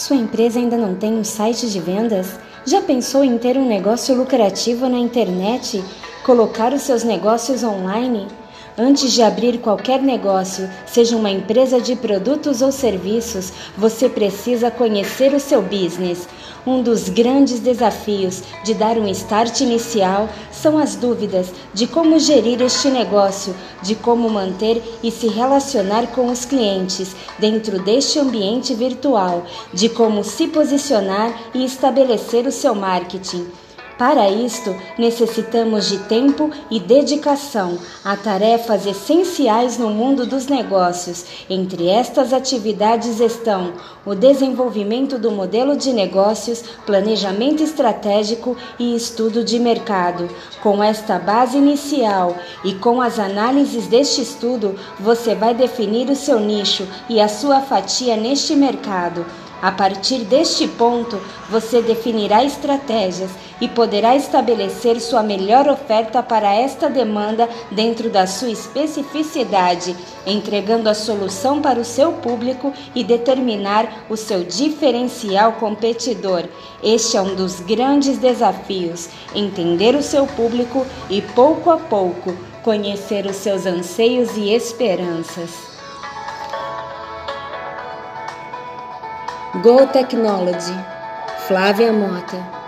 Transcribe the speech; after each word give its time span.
Sua 0.00 0.16
empresa 0.16 0.58
ainda 0.58 0.78
não 0.78 0.94
tem 0.94 1.12
um 1.12 1.22
site 1.22 1.68
de 1.68 1.78
vendas? 1.78 2.38
Já 2.64 2.80
pensou 2.80 3.22
em 3.22 3.36
ter 3.36 3.58
um 3.58 3.68
negócio 3.68 4.16
lucrativo 4.16 4.88
na 4.88 4.96
internet? 4.96 5.84
Colocar 6.24 6.72
os 6.72 6.80
seus 6.80 7.04
negócios 7.04 7.62
online? 7.62 8.26
Antes 8.82 9.12
de 9.12 9.20
abrir 9.20 9.58
qualquer 9.58 10.00
negócio, 10.00 10.66
seja 10.86 11.14
uma 11.14 11.30
empresa 11.30 11.78
de 11.78 11.94
produtos 11.94 12.62
ou 12.62 12.72
serviços, 12.72 13.52
você 13.76 14.08
precisa 14.08 14.70
conhecer 14.70 15.34
o 15.34 15.38
seu 15.38 15.60
business. 15.60 16.26
Um 16.66 16.82
dos 16.82 17.10
grandes 17.10 17.60
desafios 17.60 18.42
de 18.64 18.72
dar 18.72 18.96
um 18.96 19.06
start 19.08 19.60
inicial 19.60 20.30
são 20.50 20.78
as 20.78 20.96
dúvidas 20.96 21.52
de 21.74 21.86
como 21.86 22.18
gerir 22.18 22.62
este 22.62 22.88
negócio, 22.88 23.54
de 23.82 23.94
como 23.94 24.30
manter 24.30 24.82
e 25.02 25.10
se 25.10 25.28
relacionar 25.28 26.06
com 26.06 26.30
os 26.30 26.46
clientes 26.46 27.14
dentro 27.38 27.82
deste 27.82 28.18
ambiente 28.18 28.72
virtual, 28.72 29.44
de 29.74 29.90
como 29.90 30.24
se 30.24 30.46
posicionar 30.46 31.38
e 31.52 31.66
estabelecer 31.66 32.46
o 32.46 32.52
seu 32.52 32.74
marketing. 32.74 33.46
Para 34.00 34.30
isto, 34.30 34.74
necessitamos 34.96 35.90
de 35.90 35.98
tempo 35.98 36.50
e 36.70 36.80
dedicação 36.80 37.78
a 38.02 38.16
tarefas 38.16 38.86
essenciais 38.86 39.76
no 39.76 39.90
mundo 39.90 40.24
dos 40.24 40.46
negócios. 40.46 41.22
Entre 41.50 41.86
estas 41.86 42.32
atividades 42.32 43.20
estão 43.20 43.74
o 44.06 44.14
desenvolvimento 44.14 45.18
do 45.18 45.30
modelo 45.30 45.76
de 45.76 45.92
negócios, 45.92 46.64
planejamento 46.86 47.62
estratégico 47.62 48.56
e 48.78 48.96
estudo 48.96 49.44
de 49.44 49.58
mercado. 49.58 50.30
Com 50.62 50.82
esta 50.82 51.18
base 51.18 51.58
inicial 51.58 52.34
e 52.64 52.72
com 52.76 53.02
as 53.02 53.18
análises 53.18 53.86
deste 53.86 54.22
estudo, 54.22 54.76
você 54.98 55.34
vai 55.34 55.52
definir 55.52 56.08
o 56.08 56.16
seu 56.16 56.40
nicho 56.40 56.88
e 57.06 57.20
a 57.20 57.28
sua 57.28 57.60
fatia 57.60 58.16
neste 58.16 58.56
mercado. 58.56 59.26
A 59.62 59.70
partir 59.70 60.24
deste 60.24 60.66
ponto, 60.66 61.20
você 61.50 61.82
definirá 61.82 62.42
estratégias 62.42 63.30
e 63.60 63.68
poderá 63.68 64.16
estabelecer 64.16 64.98
sua 65.00 65.22
melhor 65.22 65.68
oferta 65.68 66.22
para 66.22 66.54
esta 66.54 66.88
demanda 66.88 67.46
dentro 67.70 68.08
da 68.08 68.26
sua 68.26 68.50
especificidade, 68.50 69.94
entregando 70.26 70.88
a 70.88 70.94
solução 70.94 71.60
para 71.60 71.78
o 71.78 71.84
seu 71.84 72.12
público 72.12 72.72
e 72.94 73.04
determinar 73.04 74.06
o 74.08 74.16
seu 74.16 74.44
diferencial 74.44 75.52
competidor. 75.52 76.44
Este 76.82 77.18
é 77.18 77.20
um 77.20 77.34
dos 77.34 77.60
grandes 77.60 78.16
desafios: 78.16 79.10
entender 79.34 79.94
o 79.94 80.02
seu 80.02 80.26
público 80.26 80.86
e, 81.10 81.20
pouco 81.20 81.70
a 81.70 81.76
pouco, 81.76 82.34
conhecer 82.62 83.26
os 83.26 83.36
seus 83.36 83.66
anseios 83.66 84.36
e 84.38 84.54
esperanças. 84.54 85.79
Go 89.58 89.84
Technology, 89.90 90.78
Flávia 91.48 91.92
Mota. 91.92 92.59